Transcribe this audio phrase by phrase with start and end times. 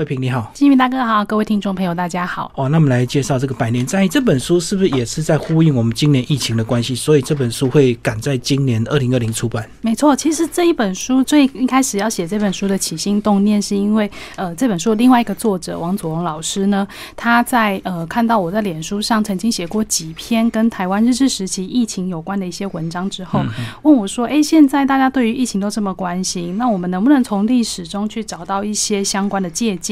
[0.00, 2.52] 慧平你好，金明大哥好，各位听众朋友大家好。
[2.54, 6.94] 哦，那我们来介绍这个百年战役这本书，是不是也是在呼应我们今年疫情的关系？
[6.94, 9.68] 所以这本书会赶在今年二零二零出版。
[9.80, 16.86] 没错，其实这一本书最一开始要写这本书的起心动念，是因为呃，这本书另外一个作者王祖荣老师呢，
[17.16, 23.44] 他在呃看到我在脸书上曾经写过几篇跟台湾日治时期疫情有关的一些文章之后，
[23.82, 29.87] 问我说：“哎，现在大家对于疫情都这么关心，那我们能不能从历史中去找到一些相关的借鉴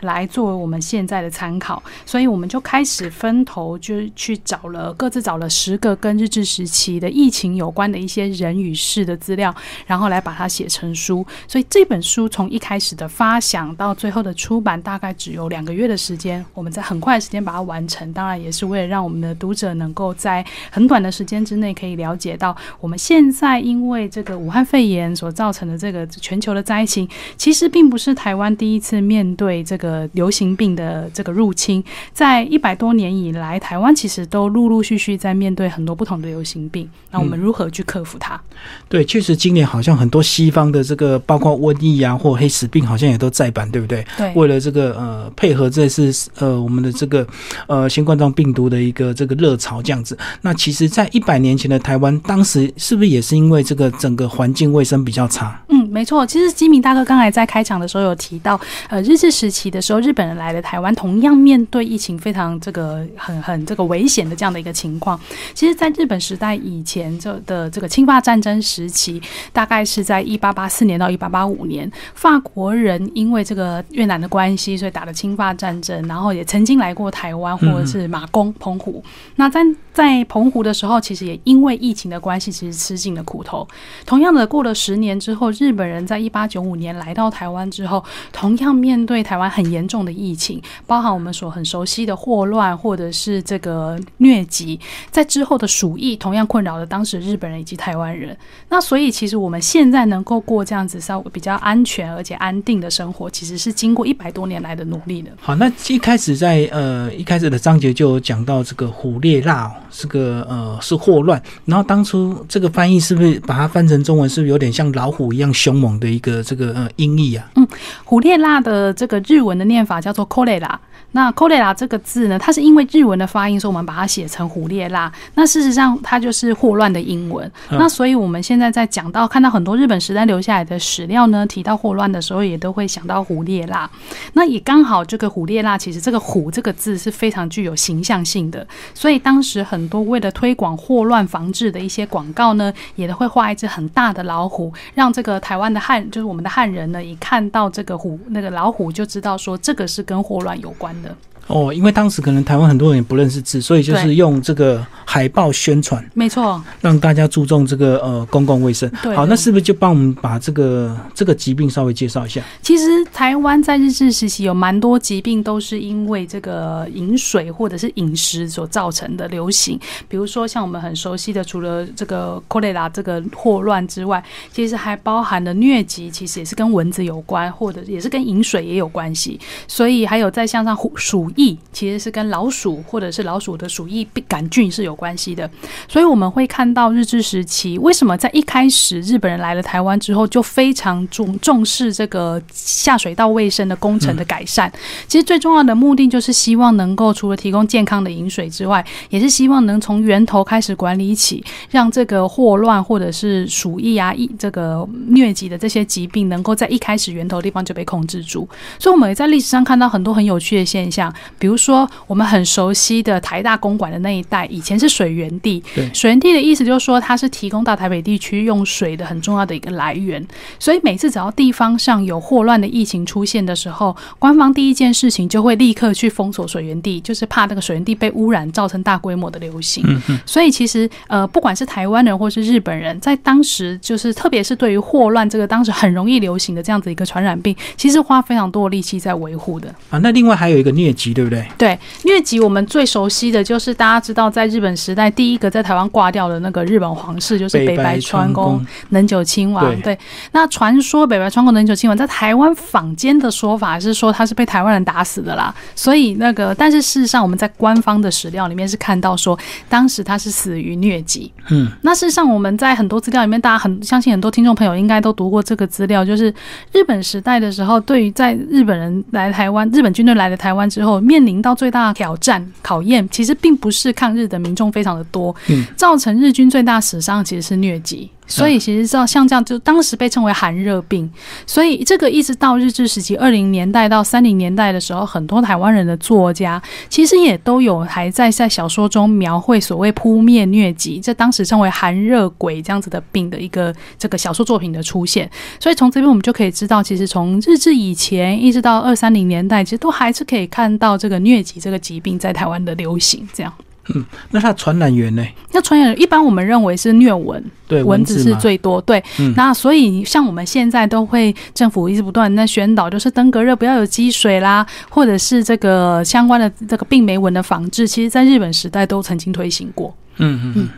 [0.00, 9.54] 来？”作为我们现在的参考，所以我们就开始分头，就去找了各自找了十个跟日治时期的疫情有关的一些人与事的资料，
[9.86, 11.24] 然后来把它写成书。
[11.46, 16.44] 所以这本书从一开始的发想到最后的出版，大概只有两个月的时间。
[16.52, 30.08] 我们在很快的时间把它完成，当然也是为了让我们的读者能够在很短的时间之内可以了解到，我们现在因为这个武汉肺炎所造成的这个全球的灾情，其实并不是台湾第一次面对这个。
[30.12, 31.84] 流行病的这个入侵，
[32.14, 36.88] 在一百多年以来，台湾其实都陆陆续续在面对很多不同的流行病。
[37.10, 38.40] 那我们如何去克服它？
[38.88, 44.06] 对，确实今年好像很多西方的这个，包括瘟疫啊或黑死病，好像也都在版，对不对？
[44.16, 44.32] 对。
[44.34, 47.26] 为了这个呃配合这次呃我们的这个
[47.66, 50.16] 呃新冠状病毒的一个这个热潮这样子。
[50.40, 55.60] 那其实，在一百年前的台湾，当时是不是也是因为这个整个环境卫生比较差？
[55.68, 56.24] 嗯，没错。
[56.26, 58.58] 其实基明大哥刚才在开场的时候有提到，
[58.88, 59.96] 呃，日治时期的时候。
[60.06, 65.18] 日本人来了台湾，同样面对疫情非常这个很很这个危险的这样的一个情况。
[65.52, 69.20] 其实，在日本时代以前，这的这个侵华战争时期，
[69.52, 79.02] 大概是在一八八四年到一八八五年，法国人因为这个越南的关系，所以打了侵华战争，然后也曾经来过台湾或者是马公澎湖。
[79.34, 79.60] 那在
[79.92, 83.66] 在澎湖的时候，其实也因为疫情的关系，其实吃尽了苦头。
[84.04, 89.96] 同样的，过了十年之后，日本人在一八九五年来到台湾之后，同样面对台湾很严重。
[90.06, 94.78] 的疫情，包含我们所很熟悉的霍乱，或者是这个疟疾，
[95.10, 98.36] 在之后的鼠疫，同样困扰了当时日本人以及台湾人。
[98.68, 105.30] 那所以，其实我们现在能够过这样子稍微比较安全而且安定的生活，其实是经过一百多年来的努力的。
[105.40, 111.42] 好，那一开始在呃一开始的章节就有讲到这个虎烈辣，是个呃是霍乱。
[111.64, 117.50] 然后当初这个翻译是不是把它翻成中文，是不是有点像老虎一样凶猛的一个这个呃音译啊？
[117.56, 117.66] 嗯，
[118.04, 120.70] 虎烈辣的这个日文的念法叫做 cholera。
[121.12, 125.10] 那 cholera 这个字呢，它是因为日文的发音，所以我们把它写成胡列拉。
[125.34, 127.50] 那事实上，它就是霍乱的英文。
[127.70, 133.88] 那所以我们现在在讲到看到很多日本时代留下来的史料呢，提到霍乱的时候，也都会想到胡列拉。
[134.34, 151.14] 那也刚好，这个虎列拉其实这个虎这个字是非常具有形象性的，所以当时很多为了推广霍乱防治的一些广告呢，也都会画一只很大的老虎，让这个台湾的汉，就是我们的汉人呢，一看到这个虎那个老虎，我就知道说这个是跟霍乱有关的。
[151.48, 158.90] 哦，因为当时可能台湾很多人也不认识字，所以就是用这个海报宣传，没错，让大家注重这个呃公共卫生。
[159.14, 162.42] 好，那是不是就帮我们把这个这个疾病稍微介绍一下？
[162.62, 169.78] 其实台湾在日治时期有蛮多疾病都是因为这个饮水或者是饮食所造成的流行，
[170.08, 174.20] 比如说像我们很熟悉的，除了这个 cholera 这个霍乱之外，
[174.52, 179.38] 其实还包含了疟疾，其实也是跟蚊子有关，或者也是跟饮水也有关系。
[179.68, 181.30] 所以还有再向上鼠。
[181.36, 185.48] 疫其实是跟老鼠或者是老鼠的鼠疫杆菌是有关系的，
[185.88, 194.70] 所以我们会看到日治时期为什么在一开始日本人来了台湾之后就非常重重视这个下水道卫生的工程的改善。
[195.06, 208.48] 其实最重要的目的就是希望能够除了提供健康的饮水之外，也是希望能从源头开始管理起，让这个霍乱或者是鼠疫啊、疫这个疟疾的这些疾病能够在一开始源头地方就被控制住。
[208.78, 211.12] 所以我们也在历史上看到很多很有趣的现象。
[211.38, 215.62] 比如说，我们很熟悉的台大公馆的那一带，以前是水源地。
[215.92, 220.24] 水源地的意思就是说，它是提供到台北地区用水的很重要的一个来源。
[220.58, 229.82] 所以每次只要地方上有霍乱的疫情出现的时候，官方第一件事情就会立刻去封锁水源地，就是怕那个水源地被污染，造成大规模的流行。
[229.86, 239.74] 嗯所以其实呃，不管是台湾人或是日本人，在当时就是特别是对于霍乱这个当时很容易流行的这样子一个传染病，其实花非常多的力气在维护的。
[239.90, 241.15] 啊，那另外还有一个疟疾。
[241.16, 241.48] 对不对？
[241.56, 249.80] 对，疟疾我们最熟悉的就是大家知道，在日本时代第一个在台湾挂掉的那个日本皇室，就是北白川宫能久亲王。
[249.80, 249.98] 对，
[250.32, 255.54] 那传说北白川宫能久亲王在台湾坊间的说法是说他是被台湾人打死的啦。
[255.74, 259.38] 所以那个，但是事实上我们在官方的史料里面是看到说，
[259.70, 261.32] 当时他是死于疟疾。
[261.48, 266.32] 嗯，那事实上我们在很多资料里面，大家很相信很多听众朋友应该都读过这个资料，就是
[266.72, 278.10] 日本时代的时候，对于在日本人来台湾，日本军队来了台湾之后，面临到最大的挑战考验，其实并不是抗日的民众非常的多，嗯，造成日军最大死伤其实是疟疾。
[278.26, 281.10] 所以其实像像这样，就当时被称为寒热病。
[281.46, 295.30] 所以这个一直到日治时期二零年代到三零年代的时候，很多台湾人的作家其实也都有还在在小说中描绘所谓扑灭疟疾，这当时称为寒热鬼这样子的病的一个这个小说作品的出现。
[295.60, 303.52] 所以从这边我们就可以知道，其实从日治以前一直到二三零年代，其实都还是可以看到这个疟疾这个疾病在台湾的流行这样。
[303.94, 305.24] 嗯，那它传染源呢？
[305.52, 308.80] 那传染一般我们认为是疟蚊，对，蚊子是最多。
[308.80, 309.02] 对，
[309.36, 319.94] 那所以像我们现在都会政府一直不断在宣导，就是登革热不要有积水啦，或者是这个相关的这个病媒蚊的防治，其实在日本时代都曾经推行过。
[320.18, 320.68] 嗯嗯嗯，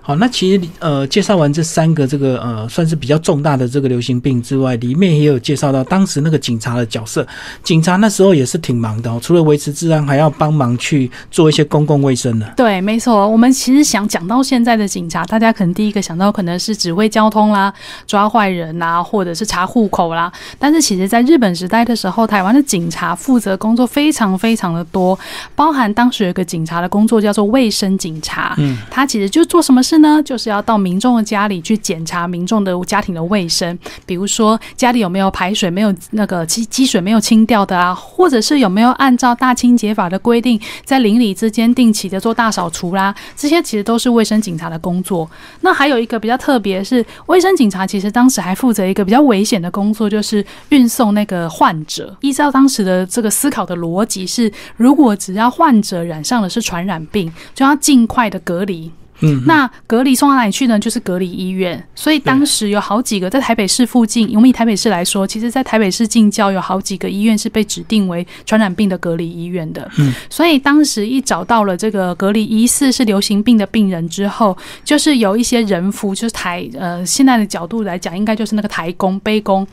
[0.00, 7.26] 好，那其实呃，介绍完这三个这个呃，算是比较重大的这个流行病之外，里面也有介绍到当时那个警察的角色。
[7.62, 12.50] 警察那时候也是挺忙的哦，除了维持治安，还要帮忙去做一些公共卫生的。
[12.56, 13.28] 对，没错。
[13.28, 17.72] 我们其实想讲到现在的警察，大家可能第一个想到可能是指挥交通啦、
[18.06, 20.32] 抓坏人呐，或者是查户口啦。
[20.58, 25.18] 但是其实在日本时代的时候，台湾的警察负责工作非常非常的多，
[25.54, 28.54] 包含当时有一个警察的工作叫做卫生警察。
[28.56, 28.78] 嗯。
[28.90, 30.22] 他其实就做什么事呢？
[30.22, 45.28] 就是要到民众的家里去检查民众的家庭的卫生，比如说家里有没有排水没有那个积积水没有清掉的啊，或者是有没有按照大清洁法的规定，在邻里之间定期的做大扫除啦，这些其实都是卫生警察的工作。
[45.60, 52.16] 那还有一个比较特别，是卫生警察其实当时还负责一个比较危险的工作，就是运送那个患者。
[52.20, 58.75] 依照当时的这个思考的逻辑是，如果只要患者染上的是传染病，就要尽快的隔离。
[59.20, 60.78] 嗯，那隔离送到哪里去呢？
[60.78, 61.82] 就是隔离医院。
[61.94, 69.90] 所以当时有好几个在台北市附近，我们以台北市来说，其实，在台北市近郊有好几个医院是被指定为传染病的隔离医院的。
[69.98, 79.66] 嗯，所以当时一找到了这个隔离疑似是流行病的病人之后，就是有一些人夫，就是台呃，现在的角度来讲，应该就是那个台工、背工。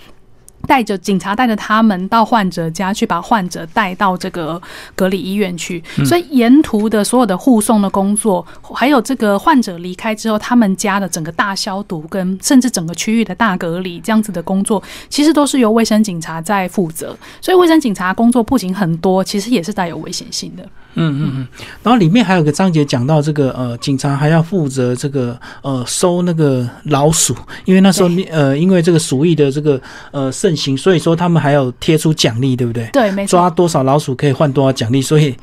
[0.67, 4.61] 带着警察带着他们到患者家去，把患者带到这个
[4.95, 5.83] 隔离医院去。
[6.05, 17.15] 所以沿途的所有的护送的工作，还有这个患者离开之后，他们家的整个大消毒，跟甚至整个区域的大隔离这样子的工作，其实都是由卫生警察在负责。
[17.41, 20.67] 所以卫生警察工作不仅很多，其实也是带有危险性的。
[20.95, 21.47] 嗯嗯嗯，
[21.81, 27.35] 然后里面还有个章节讲到这个呃，警察还要负责这个呃收那个老鼠，
[27.65, 29.79] 因为那时候呃因为这个鼠疫的这个
[30.11, 32.87] 呃盛行，所以说他们还要贴出奖励，对不对？
[32.93, 33.31] 对，没错。
[33.37, 35.35] 抓多少老鼠可以换多少奖励，所以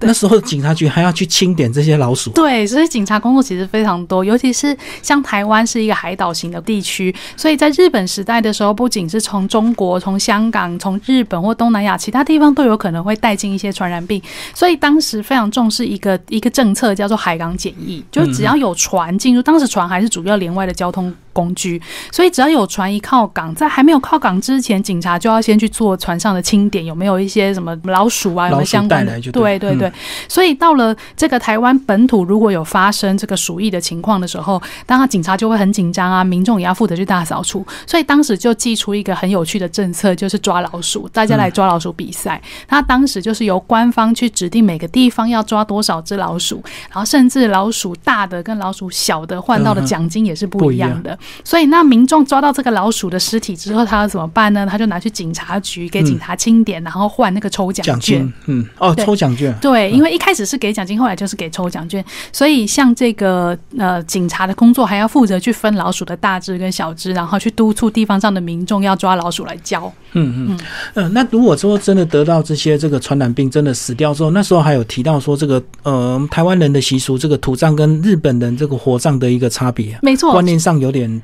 [0.00, 2.30] 那时候警察局还要去清点这些老鼠。
[2.30, 14.20] 对，所以警察工作其实非常多，尤其是像台湾是一个海岛型的地区，所以在日本时代的时候，不仅是从中国、从香港、从日本或东南亚其他地方都有可能会带进一些传染病，
[14.54, 21.14] 所以当当时非常重视一个一个政策，叫做海港检疫，就是只要有船进入，当时船还是主要连外的交通。
[21.36, 21.80] 工具，
[22.10, 29.20] 所以只要有船一靠港，在还没有靠港之前，警察就要先去做船上的清点，有没有一些什么老鼠啊，有没有相关的？
[29.30, 29.92] 对对对。
[30.26, 37.66] 所以到了这个台湾本土，如果有发生这个鼠疫的情况的时候，当然警察就会很紧张啊，民众也要负责去大扫除。
[37.86, 42.40] 所以当时就寄出一个很有趣的政策，就是抓老鼠，大家来抓老鼠比赛。
[42.66, 51.18] 他当时就是由官方去指定每个地方要抓多少只老鼠，然后甚至老鼠大的跟老鼠小的换到的奖金也是不一样的。
[51.44, 54.66] 所以，那民众抓到这个老鼠的尸体之后，他要怎么办呢？
[54.68, 58.32] 他就拿去警察局给警察清点，然后换那个抽奖券。
[58.46, 59.54] 嗯，哦，抽奖券。
[59.60, 62.04] 对，因为一开始是给奖金，后来就是给抽奖券。
[62.32, 69.92] 所以，像这个呃，警察的工作还要负责去分老鼠的大只跟小只，然后去督促地方上的民众要抓老鼠来交。
[70.12, 70.58] 嗯嗯
[70.94, 71.12] 嗯。
[71.12, 79.98] 那如果说真的得到这些这个传染病，真的死掉之后，那时候还有提到说这个呃，台湾人的习俗，这个土葬跟日本人这个火葬的一个差别。
[80.02, 81.15] 没错，观念上有点。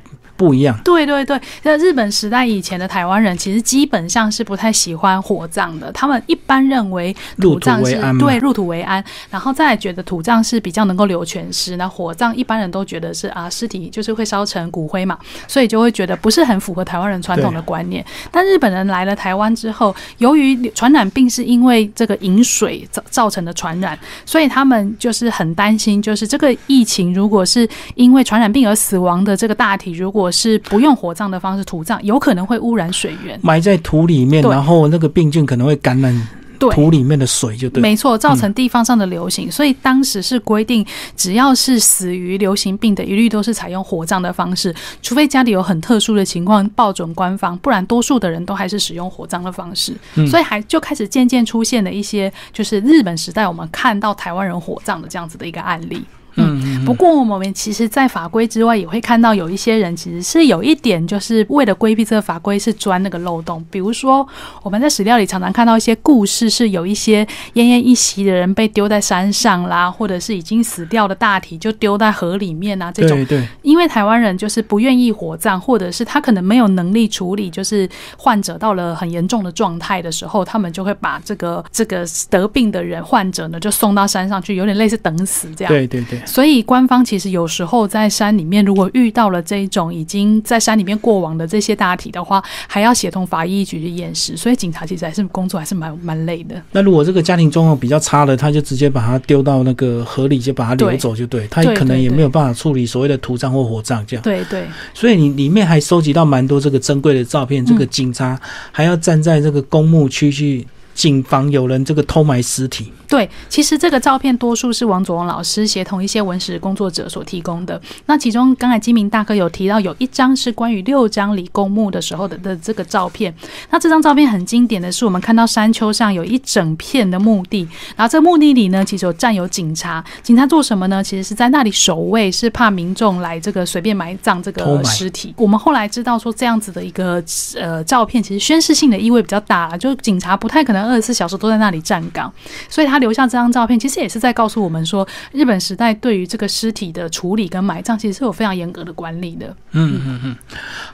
[0.42, 0.76] 不一样。
[0.84, 5.90] 对对对，在日本时代以前的台湾人，其实基本上是不太喜欢火葬的。
[5.92, 11.76] 他们一般认为土葬是对入土为安，然后再觉得土葬是比较能够留全尸。
[11.76, 18.04] 那火葬一般人都觉得是啊，尸体就是会烧成骨灰嘛，所以就会觉得不是很符合台湾人传统的观念。
[18.32, 23.96] 但日本人来了台湾之后，由于传染病是因为这个饮水造造成的传染，
[24.26, 36.28] 所以他们就是很担心，就是这个疫情如果是因为传染病而死亡的这个大体，如果是不用火葬的方式土葬，有可能会污染水源，埋在土里面，然后那个病菌可能会感染。
[36.70, 40.86] 土里面的水就对，没错，造成地方上的流行，所以当时是规定，
[41.16, 44.72] 只要是死于流行病的，一律都是采用火葬的方式，
[45.02, 49.92] 除非家里有很特殊的情况报准官方，不然多数的人都还是使用火葬的方式。
[50.30, 56.04] 所以还就开始渐渐出现了一些，就是日本时代我们看到台湾人火葬的这样子的一个案例。
[56.36, 63.64] 嗯，不过我们其实，在法规之外，也会看到有一些人其实是有一点，就是为了规避这个法规，是钻那个漏洞。
[63.70, 64.26] 比如说，
[64.62, 67.24] 我们在史料里常常看到一些故事，是有一些
[67.54, 72.90] 奄奄一息的人被丢在山上啦，或者是已经死掉的大体就丢在河里面啊。
[72.90, 73.48] 这种，对对。
[73.62, 85.72] 因为台湾人就是不愿意火葬，或者是他可能没有能力处理，就是患者到了很严重的状态的时候，他们就会把这个这个得病的人患者呢，就送到山上去，有点类似等死这样。
[85.72, 86.21] 对对对。
[86.24, 96.60] 所以官方其实有时候在山里面，如果遇到了这种已经在山里面过往的这些大体的话，还要协同法医局去验尸，所以警察其实还是工作还是蛮蛮累的。
[96.72, 104.22] 那如果这个家庭状况比较差的，他就直接把他丢到那个河里，就把他流走就对，他可能也没有办法处理所谓的土葬或火葬这样。
[104.22, 104.64] 对对。
[104.94, 110.66] 所以你里面还收集到蛮多这个珍贵的照片，这个警察还要站在这个公墓区去。
[110.94, 117.80] 警方有人这个偷埋尸体，对，其实这个照片多数是王佐王老师协同一些文史工作者所提供的。
[118.06, 123.34] 那其中刚才金明大哥有提到，有一张是关于六张里公墓的时候的的这个照片。
[123.70, 130.04] 那这张照片很经典的是，我们看到山丘上有一整片的墓地，然后这墓地里呢，其实有站有警察。
[130.22, 131.02] 警察做什么呢？
[131.02, 135.34] 其实是在那里守卫，是怕民众来这个随便埋葬这个尸体。
[135.38, 137.22] 我们后来知道说，这样子的一个
[137.56, 140.81] 呃照片，其实宣示性的意味比较大了，就警察不太可能。
[140.86, 142.32] 二十四小时都在那里站岗，
[142.68, 149.46] 所以他留下这张照片，其实也是在告诉我们说，日本时代对于这个尸体的处理跟埋葬，其实是有非常严格的管理的。
[149.72, 150.36] 嗯嗯嗯。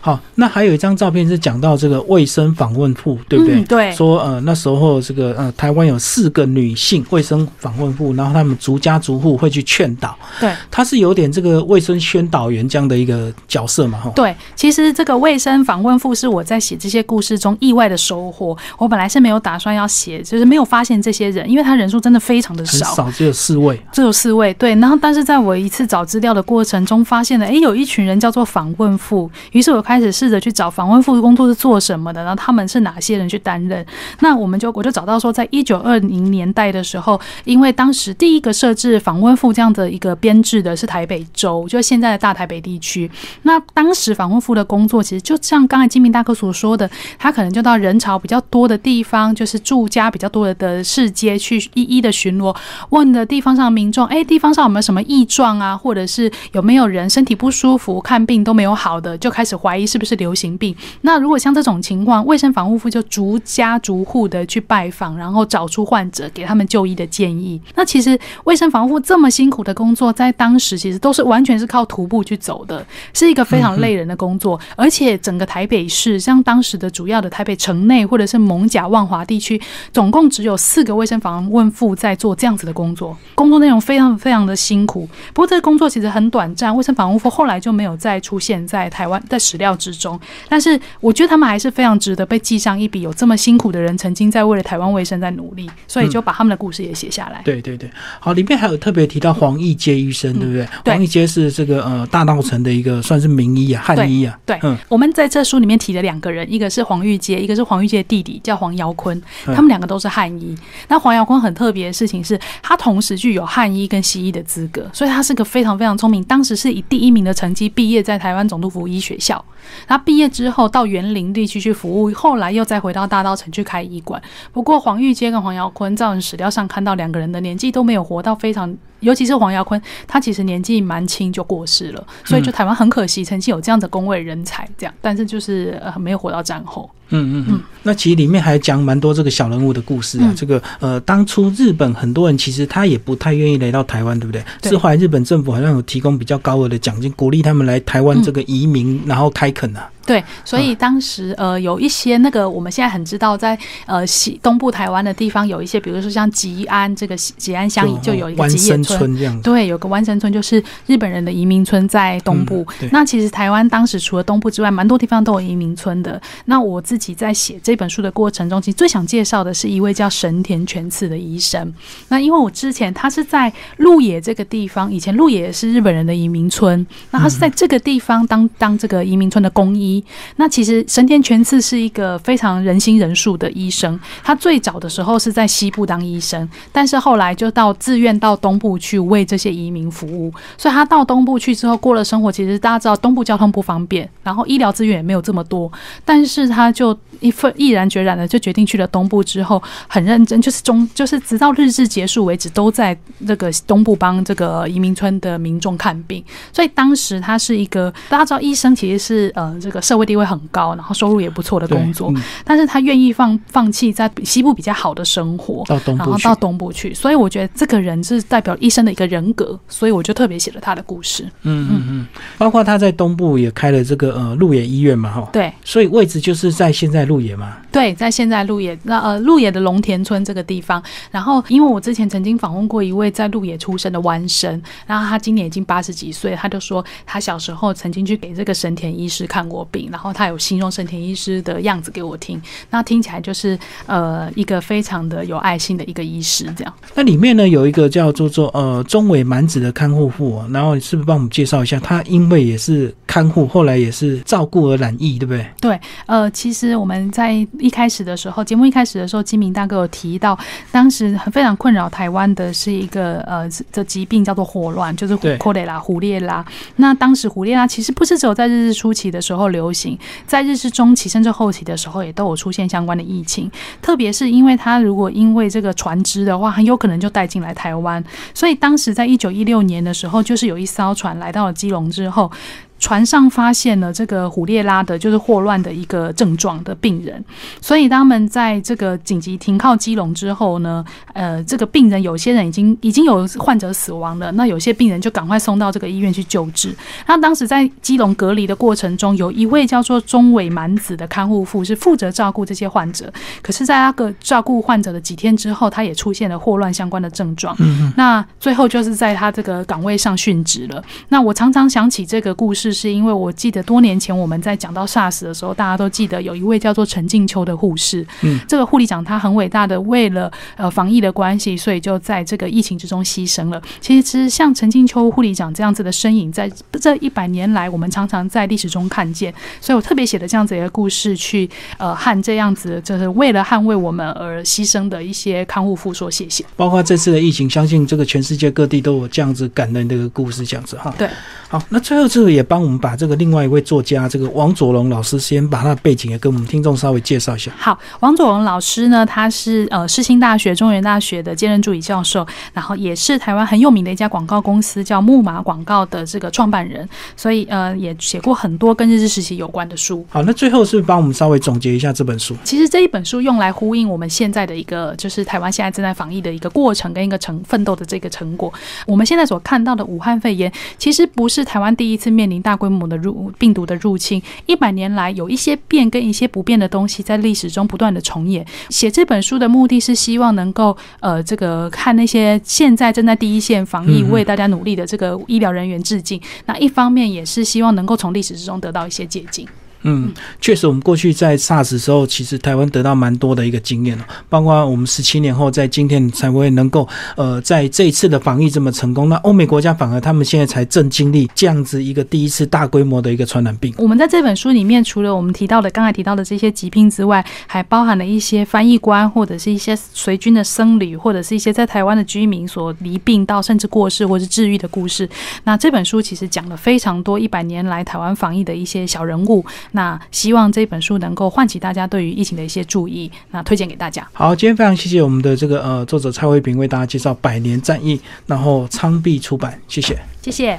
[0.01, 3.63] 好，那还有一张照片是讲到这个卫生访问妇，对不对？
[3.65, 3.93] 对。
[3.93, 10.19] 说呃那时候这个呃台湾有四个女性卫生访问妇，然后他们逐家逐户会去劝导。
[10.41, 10.53] 对。
[10.71, 14.01] 他是有点这个卫生宣导员这样的一个角色嘛？
[14.01, 14.11] 哈。
[14.17, 18.57] 对，其实这个卫生访问妇是我在写这些故事中意外的收获。
[18.77, 19.69] 我本来是没有打算。
[19.79, 24.53] 要写就是没有发现这些人，因为他人数真的非常的少，少只有四位，只有四位。
[24.55, 33.85] 对，然后但是在我一次找资料的过程中，发现了哎，有一群人叫做访问妇，于是我开始试着去找访问妇的工作是做什么的，然后他们是哪些人去担任？
[34.21, 43.09] 那我们就我就找到说，在一九二零年代的时候，因为当时第一个设置访问妇这样的一个编制的是台北州，就现在的大台北地区。
[43.43, 49.59] 那当时访问妇的工作，其实就像刚才金明大哥所说的，他可能就到人潮比较多的地方，就是。
[49.69, 52.57] 住家比较多的的市街去一一的巡逻，
[52.89, 55.77] 问的地方上的民众，哎，地方上有没有什么异状啊？
[55.77, 60.75] 或者是有没有人身体不舒服，看病都没有好的，就开始怀疑是不是流行病。
[61.03, 67.61] 那如果像这种情况，卫生防护妇就逐家逐户的去拜访，然后找出患者，给他们就医的建议。
[67.75, 72.83] 那其实卫生防护这么辛苦的工作，在当时其实都是完全是靠徒步去走的，
[73.13, 74.59] 是一个非常累人的工作。
[74.77, 79.58] 而且整个台北市，像当时的主要的台北城内或者是蒙甲万华地区。
[79.93, 85.09] 总共只有四个卫生访问妇在做这样子的工作，工作内容非常非常的辛苦。
[85.33, 90.19] 不过这个工作其实很短暂，卫生访问妇后来就没有再出现在台湾在史料之中。
[90.49, 97.43] 但是我觉得他们还是非常值得被记上一笔，有这么辛苦的人曾经在为了台湾卫生在努力，所以就把他们的故事也写下来。
[97.45, 100.67] 对对对，好，里面还有特别提到黄义阶医生，对不对？
[100.85, 104.39] 黄义阶是这个呃大道城的一个算是名医啊，汉医啊。
[104.45, 109.21] 对，嗯，我们在这书里面提了两个人，一个是黄玉阶，一个是黄玉阶的弟弟叫黄尧坤。
[109.55, 110.57] 他们两个都是汉医。
[110.89, 116.23] 那黄耀坤很特别的事情是，他同时具有汉医跟西医的资格，所以他是个非常非常聪明。
[116.25, 119.45] 当时是以第一名的成绩毕业在台湾总督府医学校。
[119.87, 124.21] 他毕业之后到园林地区去服务，后来又再回到大稻城去开医馆。
[124.53, 136.91] 不过黄玉阶跟黄耀坤，在史料上看到两个人的年纪都没有活到非常尤其是黄耀坤，他其实年纪蛮轻就过世了，所以就台湾很可惜，曾经有这样的工位人才，这样，但是就是呃没有活到战后。
[137.11, 140.27] 嗯嗯嗯，那其实里面还讲蛮多这个小人物的故事啊。
[140.29, 144.43] 嗯这个呃，当初日本很多人其实他也不太愿意来到台湾，对不对？
[144.63, 149.89] 是后来日本政府好像有提供比较高额的奖金，鼓励他们来台湾这个移民，然后开垦啊。
[150.09, 158.99] 对，所以当时呃有一些那个我们现在很知道在呃西东部台湾的地方有一些，比如说像吉安这个吉安乡就有一个吉野村。
[158.99, 159.43] 村这样子。
[159.43, 162.67] 对，有个湾生村，就是日本人的移民村在东部。
[162.81, 166.19] 嗯那其实台湾当时除了东部之外，蛮多地方都有移民村的。
[166.47, 171.71] 那我自己在写这本书的过程中，其实最想介绍的是一位叫神田全次的医生。
[172.09, 179.98] 那因为我之前他是在鹿野这个地方，以前鹿野是日本人的移民村，那他是在这个地方当当这个移民村的公医。
[180.37, 183.99] 那其实神田全次是一个非常人心仁术的医生。
[184.23, 190.33] 他最早的时候是在西部当医生，但是后来就到自愿到东部去为这些移民服务。
[190.57, 195.71] 所以他到东部去之后过了生活，其实大家知道东部交通不方便，然后医疗资源也没有这么多，
[196.05, 206.23] 但是他就一份毅然决然的就决定去了东部之后，很认真，就是中就是直到日志结束为止，都在这个东部帮这个移民村的民众看病。
[206.53, 216.35] 所以当时他是一个大家知道，医生其实是呃这个社会地位很高，然后收入也不错的工作，嗯但是他愿意放放弃在西部比较好的生活，到东部然后到。
[216.39, 221.25] 东部去，所以我觉得这个人是代表医生的一个人格，所以我就特别写了他的故事。
[221.43, 222.07] 嗯嗯嗯，
[222.39, 225.29] 包括他在东部也开了这个呃鹿野医院嘛，哈。
[225.33, 227.57] 对所以位置就是在现在鹿野嘛。
[227.73, 246.75] 对，在现在鹿野那呃鹿野的龙田村这个地方，然后因为我之前曾经访问过一位在鹿野出生的弯生，然后他今年已经八十几岁，他就说他小时候曾经去给这个神田医师看过病，然后他有形容神田医师的样子给我听，那听起来就是呃一个非常的有爱心的一个医师这样。
[246.95, 251.79] 那里面呢有一个叫做做呃中尾满子的看护妇、哦，然后你是不是帮我们介绍一下？
[251.81, 255.47] 他因为也是看护，后来也是照顾而染疫，对不对？
[255.61, 260.39] 对，呃，其实我们在一开始的时候，节目一开始的时候，金明大哥有提到，
[260.71, 266.45] 当时很非常困扰台湾的是一个呃这疾病叫做霍乱，就是虎对科雷拉、胡列拉。
[266.77, 273.51] 那当时胡列拉其实不是只有在日治初期的时候流流行，在日式中期甚至后期的时候也都有出现相关的疫情。
[273.83, 282.31] 特别是因为他如果因为这个船只的话，很有可能就带进来台湾，所以当时在一九一六年的时候，就是有一艘船来到了基隆之后。
[282.79, 287.23] 船上发现了这个虎列拉的，就是霍乱的一个症状的病人，
[287.61, 296.75] 所以他们在这个紧急停靠基隆之后呢，呃，这个病人有些人已经已经有患者死亡了，那有些病人就赶快送到这个医院去救治。
[297.07, 307.57] 那当时在基隆隔离的过程中，有一位叫做中尾满子的看护妇是负责照顾这些患者，可是，在那个照顾患者的几天之后，他也出现了霍乱相关的症状。
[307.59, 310.83] 嗯那最后就是在他这个岗位上殉职了。
[311.09, 323.61] 那我常常想起这个故事，是因为我记得多年前我们在讲到 SARS 的时候，大家都记得有一位叫做陈静秋的护士，嗯，这个护理长他很伟大的，为了呃防疫的关系，所以就在这个疫情之中牺牲了。
[323.81, 326.51] 其实像陈静秋护理长这样子的身影，在
[326.81, 336.45] 这一百年来，我们常常在历史中看见，所以我特别写的这样子一个故事，去呃和这样子就是为了捍卫我们而牺牲的一些看护妇说谢谢。
[336.57, 340.95] 包括这次的疫情，相信这个全世界各地都有这样子感人的一个故事，这样子哈。
[340.99, 341.09] 对，
[341.49, 347.51] 好，那最后这个也帮我们把这个另外一位作家，这个王佐龙老师，先把他的背景也跟我们听众稍微介绍一下。
[347.59, 360.05] 好，王佐龙老师呢，他是呃世新大学、中原大学的兼任助理教授，然后也是台湾很有名的一家广告公司叫木马广告的这个创办人，所以呃也写过很多跟日治时期有关的书。
[360.09, 362.37] 好，那最后是帮我们稍微总结一下这本书？
[362.45, 368.53] 其实这一本书用来呼应我们现在的一个，就是台湾现在正在防疫的一个过程跟一个成奋斗的这个成果。
[368.87, 374.23] 我们现在所看到的武汉肺炎，其实不是台湾第一次面临大规模的入病毒的入侵。
[374.47, 378.43] 一百年来，有一些变跟一些不变的东西在历史中不断的重演。
[378.71, 386.19] 写这本书的目的是希望能够呃，这个看那些现在正在第一线防疫为大家努力的这个医疗人员致敬。
[386.47, 389.47] 那一方面也是希望能够从历史之中得到一些借鉴。
[389.83, 396.87] 嗯，确实，我们过去在 SARS 的时候，其实台湾得到蛮多的一个经验了，包括我们十七年后在今天才会能够
[397.17, 399.09] 呃在这一次的防疫这么成功。
[399.09, 403.73] 那欧美国家反而他们现在才正经历这样子一个第一次大规模的一个传染病。
[403.79, 415.09] 我们在这本书里面，除了我们提到的刚才提到的这些疾病之外，还包含了一些翻译官或者是一些随军的僧侣，或者是一些在台湾的居民所离病到甚至过世或是治愈的故事。
[415.45, 424.07] 那这本书其实讲了非常多一百年来台湾防疫的一些小人物，那希望这本书能够唤起大家对于疫情的一些注意，那推荐给大家。
[424.13, 430.57] 好，今天非常谢谢我们的这个呃作者蔡慧平为大家介绍《百年战役》，然后昌币出版，谢谢，谢谢。